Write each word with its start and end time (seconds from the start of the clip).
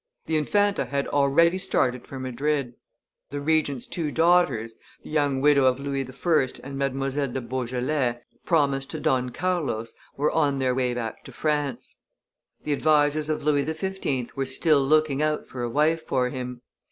The 0.25 0.35
Infanta 0.35 0.85
had 0.85 1.07
already 1.09 1.59
started 1.59 2.07
for 2.07 2.19
Madrid; 2.19 2.73
the 3.29 3.39
Regent's 3.39 3.85
two 3.85 4.09
daughters, 4.11 4.73
the 5.03 5.11
young 5.11 5.41
widow 5.41 5.65
of 5.65 5.77
Louis 5.79 6.01
I. 6.01 6.41
and 6.63 6.75
Mdlle. 6.75 7.31
de 7.31 7.39
Beaujolais, 7.39 8.19
promised 8.43 8.89
to 8.89 8.99
Don 8.99 9.29
Carlos, 9.29 9.93
were 10.17 10.31
on 10.31 10.57
their 10.57 10.73
way 10.73 10.95
back 10.95 11.23
to 11.25 11.31
France; 11.31 11.97
the 12.63 12.73
advisers 12.73 13.29
of 13.29 13.43
Louis 13.43 13.63
XV. 13.63 14.35
were 14.35 14.47
still 14.47 14.83
looking 14.83 15.21
out 15.21 15.47
for 15.47 15.61
a 15.61 15.69
wife 15.69 16.03
for 16.03 16.29
him. 16.29 16.63